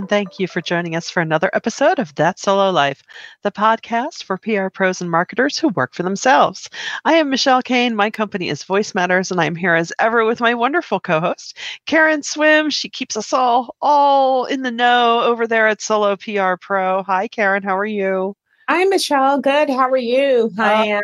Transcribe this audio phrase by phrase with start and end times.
[0.00, 3.02] And thank you for joining us for another episode of That Solo Life,
[3.42, 6.70] the podcast for PR pros and marketers who work for themselves.
[7.04, 7.94] I am Michelle Kane.
[7.94, 12.22] My company is Voice Matters, and I'm here as ever with my wonderful co-host, Karen
[12.22, 12.70] Swim.
[12.70, 17.02] She keeps us all all in the know over there at Solo PR Pro.
[17.02, 17.62] Hi, Karen.
[17.62, 18.34] How are you?
[18.70, 19.38] Hi, Michelle.
[19.38, 19.68] Good.
[19.68, 20.50] How are you?
[20.58, 21.02] Uh, I am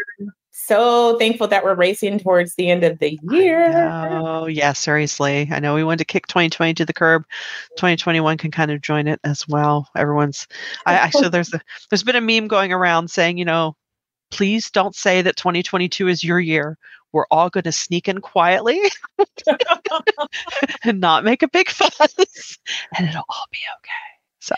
[0.58, 3.88] so thankful that we're racing towards the end of the year.
[3.90, 5.48] Oh, yeah, seriously.
[5.50, 7.24] I know we wanted to kick 2020 to the curb.
[7.76, 9.88] 2021 can kind of join it as well.
[9.94, 10.46] Everyone's
[10.86, 11.60] I actually there's a
[11.90, 13.76] there's been a meme going around saying, you know,
[14.30, 16.78] please don't say that 2022 is your year.
[17.12, 18.80] We're all going to sneak in quietly
[20.84, 22.58] and not make a big fuss
[22.96, 23.90] and it'll all be okay.
[24.40, 24.54] So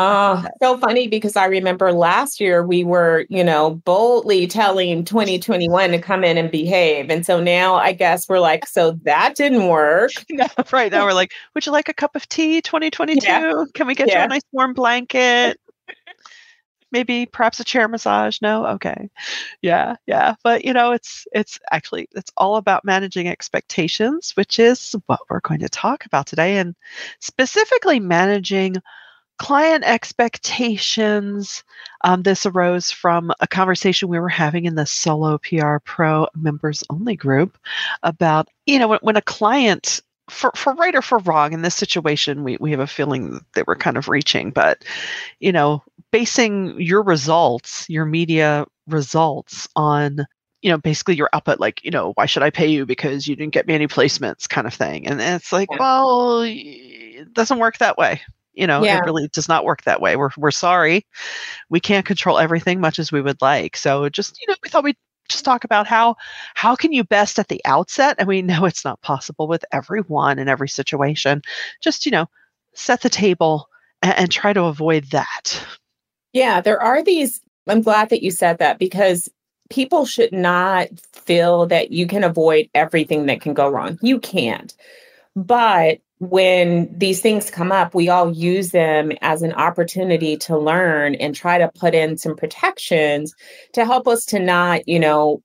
[0.00, 5.90] Oh, so funny because I remember last year we were, you know, boldly telling 2021
[5.90, 7.10] to come in and behave.
[7.10, 10.12] And so now I guess we're like, so that didn't work.
[10.30, 13.26] No, right now we're like, would you like a cup of tea 2022?
[13.26, 13.64] Yeah.
[13.74, 15.58] Can we get you a nice warm blanket?
[16.92, 18.40] Maybe perhaps a chair massage?
[18.40, 18.66] No?
[18.66, 19.10] Okay.
[19.62, 20.36] Yeah, yeah.
[20.44, 25.40] But you know, it's it's actually it's all about managing expectations, which is what we're
[25.40, 26.76] going to talk about today and
[27.20, 28.76] specifically managing
[29.38, 31.64] client expectations.
[32.04, 36.84] Um, this arose from a conversation we were having in the Solo PR Pro members
[36.90, 37.58] only group
[38.02, 40.00] about, you know, when, when a client,
[40.30, 43.66] for, for right or for wrong, in this situation, we, we have a feeling that
[43.66, 44.84] we're kind of reaching, but,
[45.40, 50.26] you know, basing your results, your media results on
[50.62, 53.36] you know basically your output like you know why should i pay you because you
[53.36, 57.58] didn't get me any placements kind of thing and, and it's like well it doesn't
[57.58, 58.20] work that way
[58.58, 58.98] you know Yeah.
[58.98, 61.06] it really does not work that way we're, we're sorry
[61.70, 64.84] we can't control everything much as we would like so just you know we thought
[64.84, 64.96] we'd
[65.28, 66.16] just talk about how
[66.54, 70.38] how can you best at the outset and we know it's not possible with everyone
[70.38, 71.42] in every situation
[71.80, 72.26] just you know
[72.74, 73.68] set the table
[74.02, 75.62] and, and try to avoid that
[76.32, 77.40] Yeah, there are these.
[77.66, 79.28] I'm glad that you said that because
[79.70, 83.98] people should not feel that you can avoid everything that can go wrong.
[84.02, 84.74] You can't.
[85.36, 91.14] But when these things come up, we all use them as an opportunity to learn
[91.16, 93.34] and try to put in some protections
[93.72, 95.40] to help us to not, you know,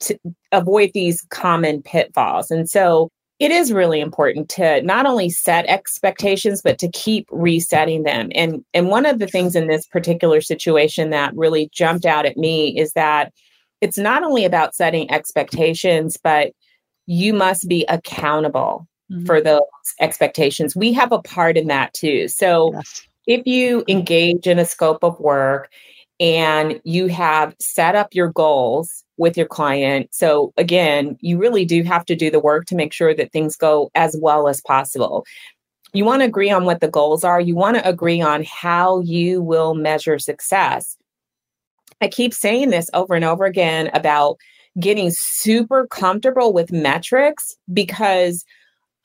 [0.00, 0.18] to
[0.50, 2.50] avoid these common pitfalls.
[2.50, 8.02] And so it is really important to not only set expectations but to keep resetting
[8.02, 12.26] them and and one of the things in this particular situation that really jumped out
[12.26, 13.32] at me is that
[13.80, 16.52] it's not only about setting expectations but
[17.06, 18.88] you must be accountable
[19.24, 19.44] for mm-hmm.
[19.44, 19.62] those
[20.00, 24.64] expectations we have a part in that too so yes if you engage in a
[24.64, 25.70] scope of work
[26.18, 30.08] and you have set up your goals with your client.
[30.12, 33.54] So, again, you really do have to do the work to make sure that things
[33.54, 35.24] go as well as possible.
[35.92, 39.00] You want to agree on what the goals are, you want to agree on how
[39.00, 40.96] you will measure success.
[42.00, 44.38] I keep saying this over and over again about
[44.80, 48.44] getting super comfortable with metrics because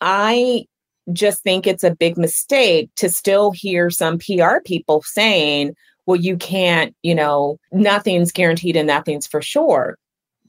[0.04, 0.66] I
[1.14, 5.76] just think it's a big mistake to still hear some PR people saying,
[6.06, 9.98] well, you can't, you know, nothing's guaranteed and nothing's for sure.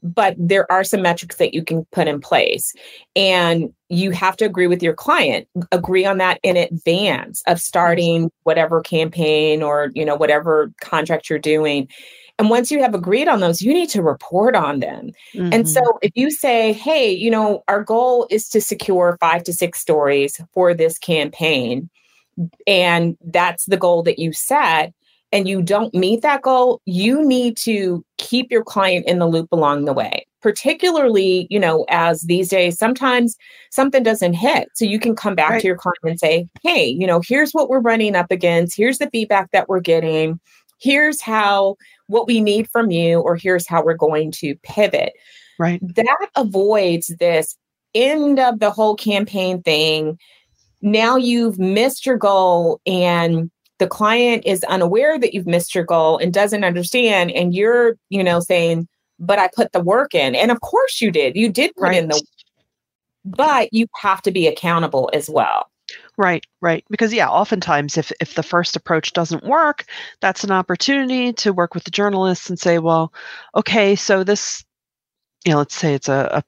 [0.03, 2.73] But there are some metrics that you can put in place.
[3.15, 8.29] And you have to agree with your client, agree on that in advance of starting
[8.43, 11.87] whatever campaign or, you know, whatever contract you're doing.
[12.37, 15.11] And once you have agreed on those, you need to report on them.
[15.51, 15.67] And Mhm.
[15.67, 19.79] so if you say, hey, you know, our goal is to secure five to six
[19.79, 21.89] stories for this campaign,
[22.67, 24.91] and that's the goal that you set,
[25.31, 29.47] and you don't meet that goal, you need to keep your client in the loop
[29.51, 30.25] along the way.
[30.41, 33.35] Particularly, you know, as these days, sometimes
[33.71, 34.67] something doesn't hit.
[34.75, 35.61] So you can come back Right.
[35.61, 38.77] to your client and say, hey, you know, here's what we're running up against.
[38.77, 40.39] Here's the feedback that we're getting.
[40.77, 41.75] Here's how
[42.07, 45.13] what we need from you, or here's how we're going to pivot
[45.57, 47.55] right that avoids this
[47.93, 50.19] end of the whole campaign thing.
[50.81, 53.49] Now you've missed your goal and
[53.79, 58.23] the client is unaware that you've missed your goal and doesn't understand and you're, you
[58.23, 58.87] know, saying,
[59.19, 61.35] "But I put the work in." And of course you did.
[61.35, 62.21] You did put in the
[63.25, 65.67] but you have to be accountable as well.
[66.17, 66.85] Right, right.
[66.89, 69.85] Because yeah, oftentimes if if the first approach doesn't work,
[70.21, 73.13] that's an opportunity to work with the journalists and say, well,
[73.55, 74.63] okay, so this,
[75.45, 76.43] you know, let's say it's a, a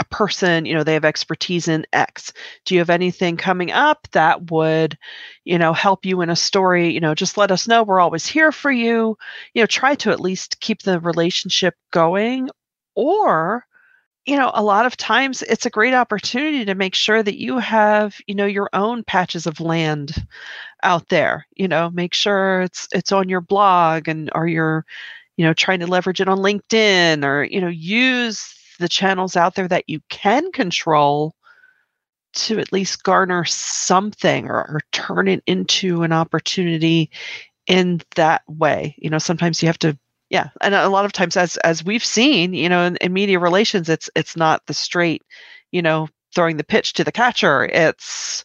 [0.00, 2.32] a person, you know, they have expertise in X.
[2.66, 4.98] Do you have anything coming up that would,
[5.44, 6.90] you know, help you in a story?
[6.92, 7.82] You know, just let us know.
[7.84, 9.18] We're always here for you.
[9.54, 12.50] You know, try to at least keep the relationship going
[12.96, 13.66] or
[14.28, 17.56] you know, a lot of times it's a great opportunity to make sure that you
[17.56, 20.26] have, you know, your own patches of land
[20.82, 21.46] out there.
[21.56, 24.84] You know, make sure it's it's on your blog and or you're,
[25.38, 29.54] you know, trying to leverage it on LinkedIn or, you know, use the channels out
[29.54, 31.34] there that you can control
[32.34, 37.10] to at least garner something or, or turn it into an opportunity
[37.66, 38.94] in that way.
[38.98, 39.98] You know, sometimes you have to
[40.30, 43.38] yeah and a lot of times as as we've seen you know in, in, media
[43.38, 45.22] relations it's it's not the straight
[45.72, 47.64] you know throwing the pitch to the catcher.
[47.66, 48.44] It's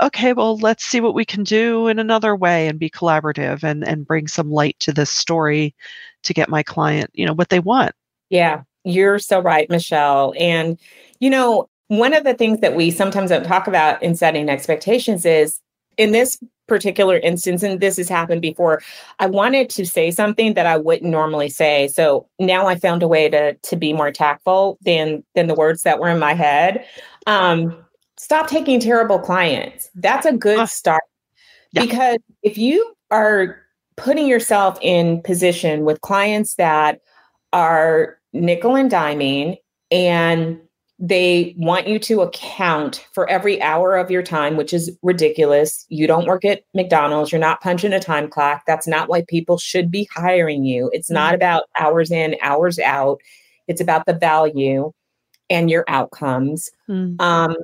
[0.00, 3.86] okay well let's see what we can do in another way and be collaborative and
[3.86, 5.74] and bring some light to this story
[6.22, 7.92] to get my client you know what they want.
[8.30, 10.34] Yeah you're so right michelle.
[10.38, 10.78] And
[11.20, 15.26] you know one of the things that we sometimes don't talk about in setting expectations
[15.26, 15.60] is
[15.96, 18.82] in this particular instance, and this has happened before,
[19.18, 21.88] I wanted to say something that I wouldn't normally say.
[21.88, 25.82] So now I found a way to to be more tactful than than the words
[25.82, 26.84] that were in my head.
[27.26, 27.84] Um,
[28.16, 29.90] stop taking terrible clients.
[29.94, 31.02] That's a good start.
[31.72, 31.82] Yeah.
[31.82, 33.60] Because if you are
[33.96, 37.00] putting yourself in position with clients that
[37.52, 39.58] are nickel and diming
[39.90, 40.58] and
[41.04, 45.84] they want you to account for every hour of your time, which is ridiculous.
[45.88, 48.62] You don't work at McDonald's, you're not punching a time clock.
[48.68, 50.90] That's not why people should be hiring you.
[50.92, 51.14] It's mm-hmm.
[51.14, 53.20] not about hours in, hours out.
[53.66, 54.92] It's about the value
[55.50, 56.70] and your outcomes.
[56.88, 57.20] Mm-hmm.
[57.20, 57.56] Um,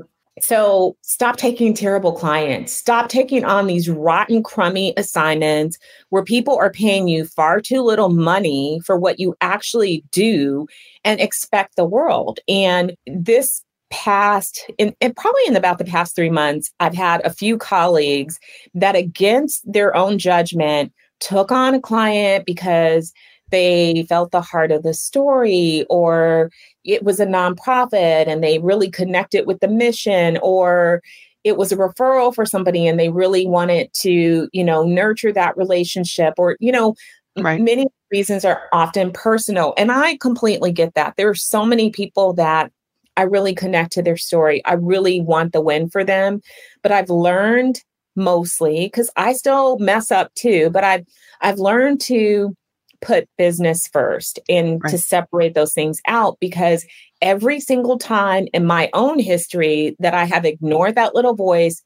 [0.42, 2.72] so stop taking terrible clients.
[2.72, 5.78] Stop taking on these rotten, crummy assignments
[6.10, 10.66] where people are paying you far too little money for what you actually do
[11.04, 12.40] and expect the world.
[12.48, 17.56] And this past and probably in about the past three months i've had a few
[17.56, 18.38] colleagues
[18.74, 23.14] that against their own judgment took on a client because
[23.50, 26.50] they felt the heart of the story or
[26.84, 31.02] it was a nonprofit and they really connected with the mission or
[31.44, 35.56] it was a referral for somebody and they really wanted to you know nurture that
[35.56, 36.94] relationship or you know
[37.38, 37.60] right.
[37.60, 42.32] many reasons are often personal and i completely get that there are so many people
[42.32, 42.70] that
[43.16, 46.40] i really connect to their story i really want the win for them
[46.82, 47.82] but i've learned
[48.16, 51.04] mostly because i still mess up too but i've
[51.40, 52.54] i've learned to
[53.00, 54.90] put business first and right.
[54.90, 56.84] to separate those things out because
[57.22, 61.82] every single time in my own history that I have ignored that little voice,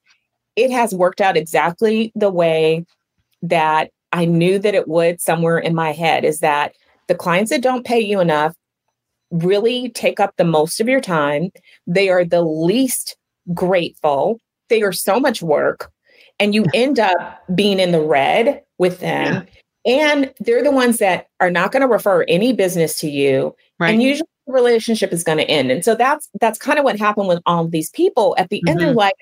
[0.56, 2.84] it has worked out exactly the way
[3.42, 6.74] that I knew that it would somewhere in my head is that
[7.08, 8.54] the clients that don't pay you enough
[9.30, 11.50] really take up the most of your time.
[11.86, 13.16] They are the least
[13.54, 14.38] grateful.
[14.68, 15.90] They are so much work.
[16.38, 19.34] And you end up being in the red with them.
[19.34, 19.42] Yeah.
[19.84, 23.54] And they're the ones that are not going to refer any business to you.
[23.80, 23.90] Right.
[23.90, 25.70] And usually the relationship is going to end.
[25.70, 28.34] And so that's that's kind of what happened with all these people.
[28.38, 28.68] At the mm-hmm.
[28.68, 29.16] end, they're like,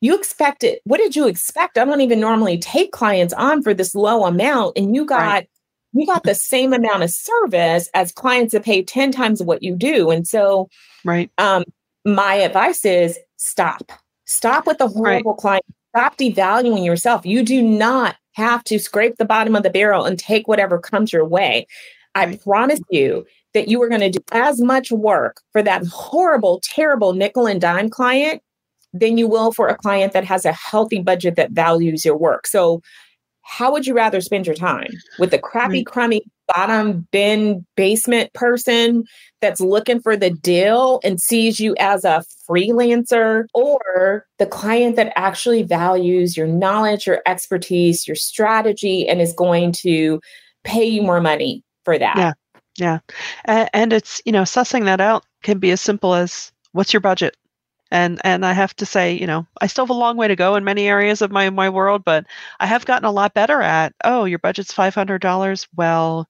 [0.00, 1.78] you expected, what did you expect?
[1.78, 4.76] I don't even normally take clients on for this low amount.
[4.76, 5.48] And you got right.
[5.92, 9.76] you got the same amount of service as clients that pay 10 times what you
[9.76, 10.10] do.
[10.10, 10.68] And so
[11.04, 11.30] right.
[11.38, 11.64] Um,
[12.04, 13.92] my advice is stop.
[14.26, 15.40] Stop with the horrible right.
[15.40, 15.64] client.
[15.96, 17.24] Stop devaluing yourself.
[17.24, 21.12] You do not have to scrape the bottom of the barrel and take whatever comes
[21.12, 21.66] your way.
[22.14, 23.24] I promise you
[23.54, 27.60] that you are going to do as much work for that horrible, terrible nickel and
[27.60, 28.42] dime client
[28.92, 32.46] than you will for a client that has a healthy budget that values your work.
[32.46, 32.82] So,
[33.44, 36.22] how would you rather spend your time with the crappy, crummy
[36.54, 39.04] bottom bin basement person
[39.40, 45.12] that's looking for the deal and sees you as a freelancer or the client that
[45.16, 50.20] actually values your knowledge, your expertise, your strategy, and is going to
[50.64, 52.16] pay you more money for that?
[52.16, 52.32] Yeah.
[52.78, 53.00] Yeah.
[53.44, 57.36] And, it's, you know, sussing that out can be as simple as what's your budget?
[57.92, 60.34] And and I have to say, you know, I still have a long way to
[60.34, 62.24] go in many areas of my my world, but
[62.58, 65.68] I have gotten a lot better at, oh, your budget's five hundred dollars.
[65.76, 66.26] Well,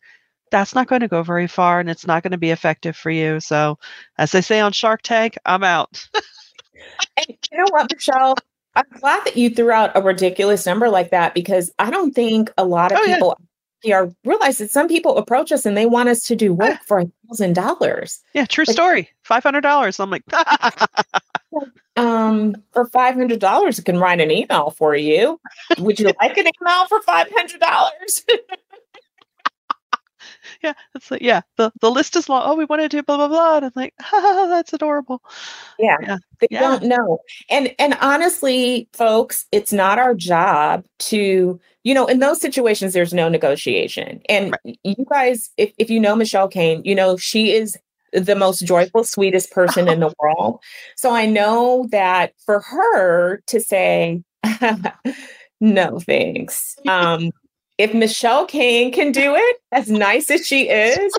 [0.51, 3.11] that's not going to go very far and it's not going to be effective for
[3.11, 3.39] you.
[3.39, 3.79] So
[4.19, 6.05] as they say on Shark Tank, I'm out.
[7.29, 8.35] you know what, Michelle?
[8.75, 12.53] I'm glad that you threw out a ridiculous number like that because I don't think
[12.59, 13.39] a lot of oh, people
[13.85, 16.79] yeah are realize that some people approach us and they want us to do work
[16.81, 16.85] ah.
[16.87, 18.21] for a thousand dollars.
[18.35, 19.11] Yeah, true like, story.
[19.23, 20.01] Five hundred dollars.
[20.01, 20.25] I'm like,
[22.33, 25.41] um, for five hundred dollars, I can write an email for you.
[25.79, 28.25] Would you like an email for five hundred dollars?
[30.63, 32.43] yeah, it's like yeah, the, the list is long.
[32.45, 33.57] Oh, we want to do blah blah blah.
[33.57, 35.23] And I'm like, oh, that's adorable.
[35.79, 35.97] Yeah.
[36.03, 36.19] yeah.
[36.41, 36.61] They yeah.
[36.61, 37.19] don't know.
[37.51, 43.13] And and honestly, folks, it's not our job to you know, in those situations, there's
[43.13, 44.21] no negotiation.
[44.29, 44.79] And right.
[44.85, 47.77] you guys, if, if you know Michelle Kane, you know, she is
[48.13, 50.61] the most joyful, sweetest person in the world.
[50.97, 54.23] So I know that for her to say,
[55.61, 56.77] no thanks.
[56.89, 57.31] Um,
[57.79, 61.13] if Michelle Kane can do it as nice as she is,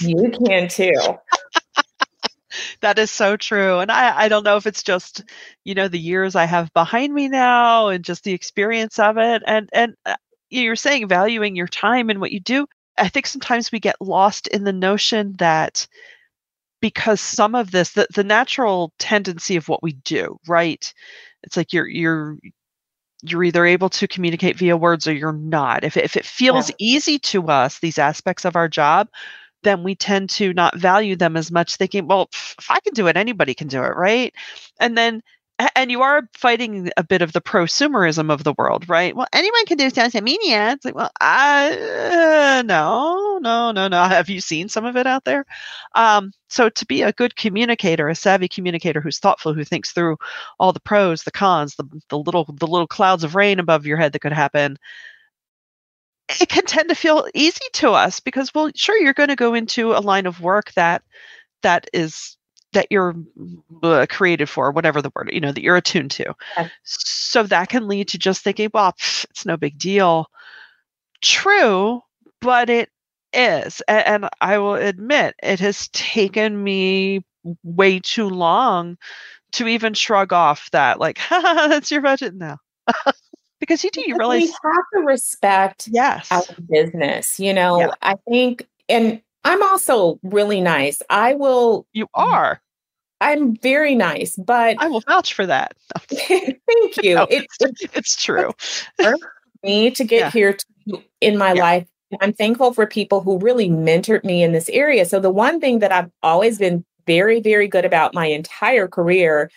[0.00, 0.94] you can too.
[2.80, 3.80] that is so true.
[3.80, 5.24] And I, I don't know if it's just,
[5.64, 9.42] you know, the years I have behind me now and just the experience of it.
[9.46, 10.16] And, and uh,
[10.50, 12.66] you're saying valuing your time and what you do.
[12.98, 15.86] I think sometimes we get lost in the notion that
[16.80, 20.92] because some of this, the, the natural tendency of what we do, right?
[21.42, 22.38] It's like you're, you're,
[23.22, 25.84] you're either able to communicate via words or you're not.
[25.84, 26.76] If, if it feels yeah.
[26.78, 29.08] easy to us, these aspects of our job,
[29.62, 33.06] then we tend to not value them as much, thinking, well, if I can do
[33.08, 34.32] it, anybody can do it, right?
[34.78, 35.22] And then
[35.74, 39.16] and you are fighting a bit of the prosumerism of the world, right?
[39.16, 40.72] Well, anyone can do social media.
[40.72, 44.04] It's like, well, I uh, no, no, no, no.
[44.04, 45.46] Have you seen some of it out there?
[45.94, 50.18] Um, so to be a good communicator, a savvy communicator who's thoughtful, who thinks through
[50.58, 53.96] all the pros, the cons, the the little the little clouds of rain above your
[53.96, 54.76] head that could happen,
[56.28, 59.54] it can tend to feel easy to us because, well, sure, you're going to go
[59.54, 61.02] into a line of work that
[61.62, 62.35] that is
[62.76, 63.16] that you're
[63.82, 66.34] uh, created for, whatever the word, you know, that you're attuned to.
[66.56, 66.68] Yeah.
[66.84, 70.30] So that can lead to just thinking, well, pff, it's no big deal.
[71.22, 72.02] True,
[72.42, 72.90] but it
[73.32, 73.80] is.
[73.88, 77.24] And, and I will admit, it has taken me
[77.62, 78.98] way too long
[79.52, 82.58] to even shrug off that, like, that's your budget now.
[83.58, 87.90] because you do you realize we have to respect yes our business you know yeah.
[88.02, 92.60] i think and i'm also really nice i will you are
[93.20, 95.74] I'm very nice, but I will vouch for that.
[96.08, 96.58] thank
[97.02, 97.14] you.
[97.14, 98.52] No, it's, it's, it's true.
[98.96, 99.16] for
[99.62, 100.30] me to get yeah.
[100.30, 101.62] here to, in my yeah.
[101.62, 101.88] life,
[102.20, 105.04] I'm thankful for people who really mentored me in this area.
[105.06, 109.50] So the one thing that I've always been very, very good about my entire career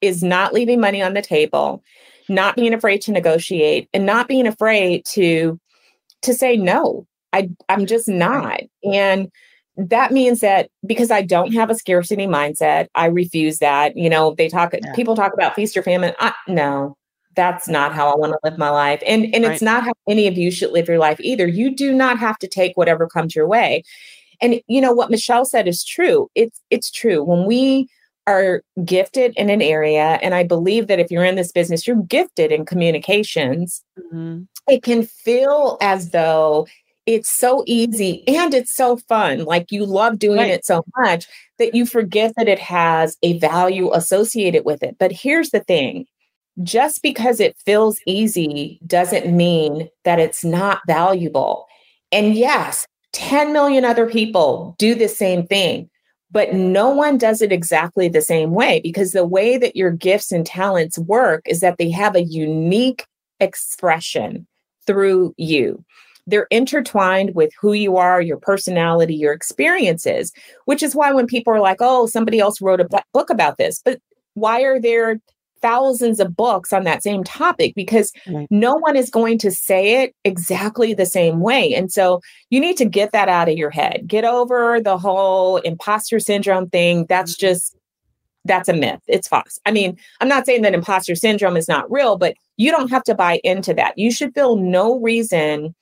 [0.00, 1.82] is not leaving money on the table,
[2.28, 5.58] not being afraid to negotiate, and not being afraid to
[6.22, 7.06] to say no.
[7.32, 8.60] I I'm just not.
[8.84, 9.30] And
[9.78, 13.96] that means that because I don't have a scarcity mindset, I refuse that.
[13.96, 14.92] You know, they talk, yeah.
[14.94, 16.14] people talk about feast or famine.
[16.18, 16.96] I, no,
[17.36, 19.00] that's not how I want to live my life.
[19.06, 19.52] And, and right.
[19.52, 21.46] it's not how any of you should live your life either.
[21.46, 23.84] You do not have to take whatever comes your way.
[24.40, 26.30] And you know what Michelle said is true.
[26.34, 27.24] It's it's true.
[27.24, 27.88] When we
[28.26, 32.02] are gifted in an area, and I believe that if you're in this business, you're
[32.02, 34.42] gifted in communications, mm-hmm.
[34.68, 36.66] it can feel as though
[37.08, 39.46] it's so easy and it's so fun.
[39.46, 40.50] Like you love doing right.
[40.50, 41.26] it so much
[41.58, 44.96] that you forget that it has a value associated with it.
[44.98, 46.04] But here's the thing
[46.62, 51.66] just because it feels easy doesn't mean that it's not valuable.
[52.12, 55.88] And yes, 10 million other people do the same thing,
[56.30, 60.30] but no one does it exactly the same way because the way that your gifts
[60.30, 63.06] and talents work is that they have a unique
[63.40, 64.46] expression
[64.86, 65.82] through you
[66.28, 70.32] they're intertwined with who you are, your personality, your experiences,
[70.66, 73.80] which is why when people are like, oh, somebody else wrote a book about this,
[73.84, 73.98] but
[74.34, 75.20] why are there
[75.60, 77.74] thousands of books on that same topic?
[77.74, 78.46] Because right.
[78.50, 81.74] no one is going to say it exactly the same way.
[81.74, 82.20] And so
[82.50, 84.04] you need to get that out of your head.
[84.06, 87.06] Get over the whole imposter syndrome thing.
[87.08, 87.46] That's mm-hmm.
[87.46, 87.74] just
[88.44, 89.00] that's a myth.
[89.08, 89.58] It's false.
[89.66, 93.02] I mean, I'm not saying that imposter syndrome is not real, but you don't have
[93.04, 93.98] to buy into that.
[93.98, 95.74] You should feel no reason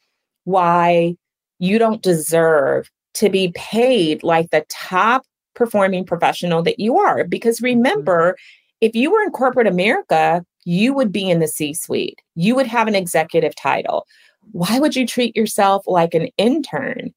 [0.47, 1.17] why
[1.59, 5.25] you don't deserve to be paid like the top
[5.55, 7.25] performing professional that you are.
[7.25, 7.77] Because mm-hmm.
[7.77, 8.37] remember,
[8.81, 12.67] if you were in corporate America, you would be in the C suite, you would
[12.67, 14.07] have an executive title.
[14.53, 17.13] Why would you treat yourself like an intern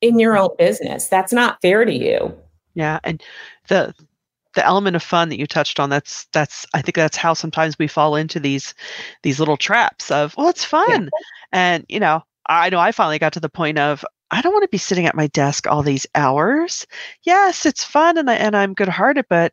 [0.00, 1.08] in your own business?
[1.08, 2.36] That's not fair to you.
[2.74, 3.00] Yeah.
[3.02, 3.22] And
[3.68, 3.94] the,
[4.54, 7.76] the element of fun that you touched on that's that's i think that's how sometimes
[7.76, 8.72] we fall into these
[9.24, 11.08] these little traps of well it's fun yeah.
[11.52, 14.64] and you know I know I finally got to the point of I don't want
[14.64, 16.86] to be sitting at my desk all these hours.
[17.24, 19.52] Yes, it's fun and I, and I'm good-hearted, but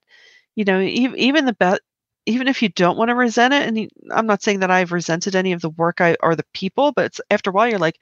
[0.56, 1.82] you know, even, even the best
[2.28, 4.92] even if you don't want to resent it, and you, I'm not saying that I've
[4.92, 7.98] resented any of the work I or the people, but after a while you're like,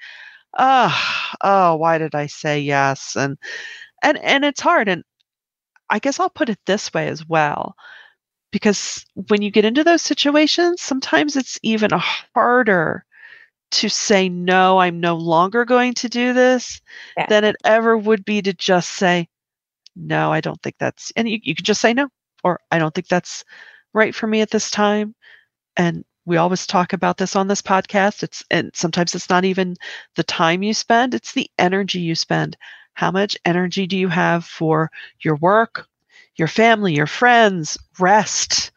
[0.57, 0.95] oh,
[1.43, 3.15] oh, why did I say yes?
[3.17, 3.37] And
[4.03, 4.89] and and it's hard.
[4.89, 5.03] And
[5.89, 7.75] I guess I'll put it this way as well,
[8.51, 13.05] because when you get into those situations, sometimes it's even harder
[13.71, 16.81] to say no i'm no longer going to do this
[17.17, 17.25] yeah.
[17.27, 19.27] than it ever would be to just say
[19.95, 22.07] no i don't think that's and you, you can just say no
[22.43, 23.43] or i don't think that's
[23.93, 25.13] right for me at this time
[25.77, 29.75] and we always talk about this on this podcast it's and sometimes it's not even
[30.15, 32.55] the time you spend it's the energy you spend
[32.93, 35.87] How much energy do you have for your work,
[36.35, 38.71] your family, your friends, rest?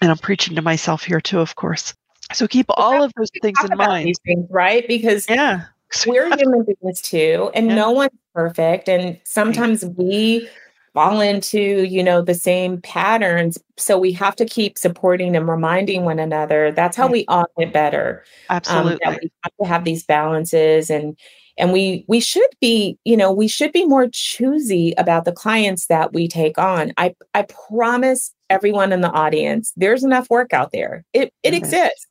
[0.00, 1.94] And I'm preaching to myself here too, of course.
[2.32, 4.14] So keep all of those things in mind.
[4.24, 4.86] Things, right?
[4.86, 5.64] Because yeah.
[6.06, 7.74] we're human beings too, and yeah.
[7.74, 8.88] no one's perfect.
[8.88, 10.48] And sometimes we
[10.94, 16.04] fall into you know the same patterns so we have to keep supporting and reminding
[16.04, 20.02] one another that's how we all get better absolutely um, we have to have these
[20.04, 21.16] balances and
[21.58, 25.86] and we we should be you know we should be more choosy about the clients
[25.86, 30.72] that we take on i i promise everyone in the audience there's enough work out
[30.72, 31.56] there it it mm-hmm.
[31.56, 32.06] exists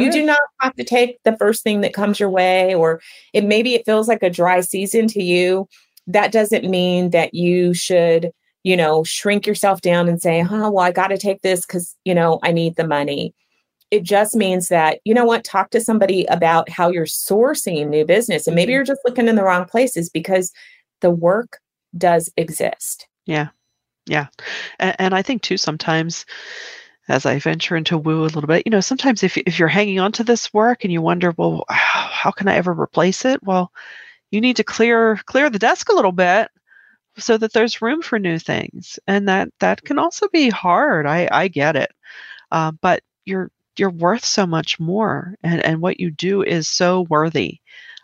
[0.00, 3.00] you do not have to take the first thing that comes your way or
[3.32, 5.68] it maybe it feels like a dry season to you.
[6.06, 8.32] That doesn't mean that you should
[8.64, 11.96] you know shrink yourself down and say oh well i got to take this because
[12.04, 13.34] you know i need the money.
[13.90, 18.06] It just means that you know what talk to somebody about how you're sourcing new
[18.06, 18.76] business and maybe mm-hmm.
[18.76, 20.52] you're just looking in the wrong places because
[21.00, 21.58] the work
[21.98, 23.06] does exist.
[23.26, 23.48] Yeah.
[24.06, 24.28] Yeah.
[24.78, 26.24] And, and i think too sometimes
[27.08, 29.98] as I venture into woo a little bit, you know, sometimes if, if you're hanging
[30.00, 33.42] on to this work and you wonder, well, how, can I ever replace it?
[33.42, 33.72] Well,
[34.30, 36.48] you need to clear clear the desk a little bit
[37.18, 38.98] so that there's room for new things.
[39.06, 41.06] And that that can also be hard.
[41.06, 41.92] I i get it.
[42.50, 47.02] Uh, but you're you're worth so much more and and what you do is so
[47.10, 47.60] worthy.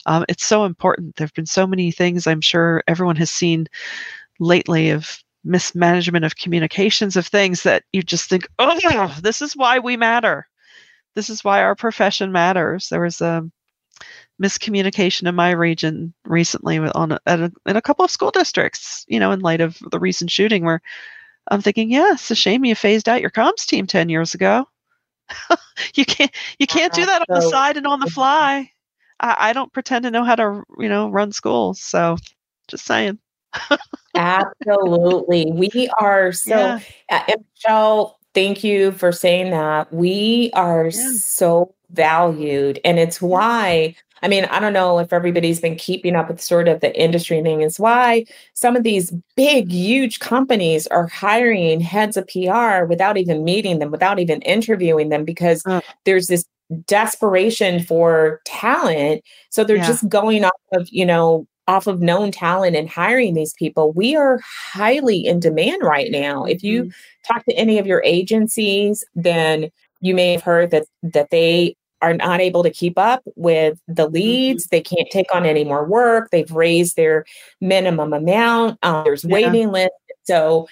[0.06, 1.16] Um, it's so important.
[1.16, 3.66] There have been so many things i'm sure everyone has seen
[4.40, 9.78] lately of mismanagement of communications of things that you just think oh this is why
[9.78, 10.46] we matter
[11.14, 13.48] this is why our profession matters there was a
[14.42, 19.04] miscommunication in my region recently on a, a, in a couple of school districts.
[19.08, 20.80] You know, in light of the recent shooting, where
[21.50, 24.66] I'm thinking, yeah, it's a shame you phased out your comms team ten years ago.
[25.94, 28.70] you can't you can't do that on the side and on the fly.
[29.20, 32.16] I, I don't pretend to know how to you know run schools, so
[32.68, 33.18] just saying.
[34.14, 36.56] Absolutely, we are so.
[36.56, 36.80] Yeah.
[37.10, 39.92] Uh, Michelle, thank you for saying that.
[39.92, 41.12] We are yeah.
[41.14, 46.28] so valued, and it's why I mean, I don't know if everybody's been keeping up
[46.28, 47.60] with sort of the industry thing.
[47.62, 53.44] It's why some of these big, huge companies are hiring heads of PR without even
[53.44, 56.44] meeting them, without even interviewing them, because uh, there's this
[56.86, 59.22] desperation for talent.
[59.50, 59.86] So they're yeah.
[59.86, 63.92] just going off of, you know, off of known talent and hiring these people.
[63.92, 64.40] We are
[64.72, 66.42] highly in demand right now.
[66.42, 66.50] Mm-hmm.
[66.50, 67.32] If you mm-hmm.
[67.32, 72.14] talk to any of your agencies, then you may have heard that that they are
[72.14, 74.14] not able to keep up with the mm-hmm.
[74.14, 74.66] leads.
[74.68, 76.30] They can't take on any more work.
[76.30, 77.24] They've raised their
[77.60, 78.78] minimum amount.
[78.82, 79.34] Um, there's yeah.
[79.34, 79.92] waiting list.
[80.24, 80.68] So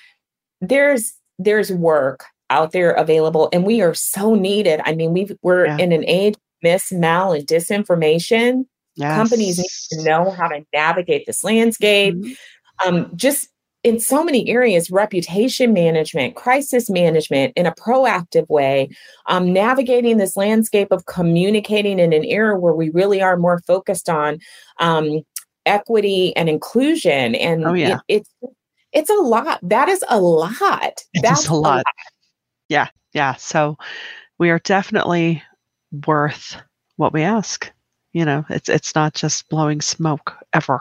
[0.61, 4.81] there's there's work out there available, and we are so needed.
[4.85, 5.77] I mean, we we're yeah.
[5.77, 8.65] in an age of mis, mal, and disinformation.
[8.97, 9.17] Yes.
[9.17, 12.15] Companies need to know how to navigate this landscape.
[12.15, 12.89] Mm-hmm.
[12.89, 13.49] Um, just
[13.87, 18.89] in so many areas reputation management crisis management in a proactive way
[19.27, 24.09] um, navigating this landscape of communicating in an era where we really are more focused
[24.09, 24.41] on
[24.81, 25.21] um,
[25.67, 27.99] equity and inclusion and oh, yeah.
[28.09, 28.55] it, it's
[28.93, 31.75] it's a lot that is a lot that's a lot.
[31.75, 31.85] a lot
[32.69, 33.77] yeah yeah so
[34.39, 35.41] we are definitely
[36.07, 36.57] worth
[36.97, 37.71] what we ask
[38.17, 40.81] you know it's it's not just blowing smoke ever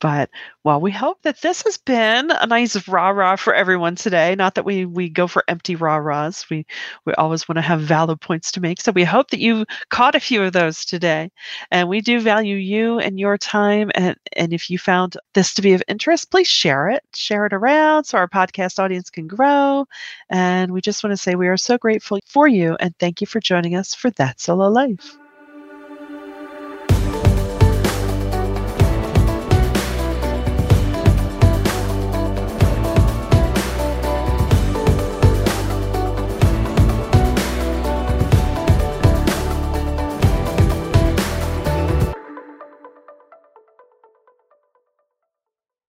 [0.00, 0.28] but
[0.64, 4.34] well, we hope that this has been a nice rah rah for everyone today.
[4.34, 6.44] Not that we we go for empty rah rahs.
[6.50, 6.66] We
[7.06, 8.82] we always want to have valid points to make.
[8.82, 11.30] So we hope that you caught a few of those today.
[11.70, 13.90] And we do value you and your time.
[13.94, 17.02] And and if you found this to be of interest, please share it.
[17.14, 19.86] Share it around so our podcast audience can grow.
[20.28, 23.26] And we just want to say we are so grateful for you and thank you
[23.26, 25.16] for joining us for That Solo Life.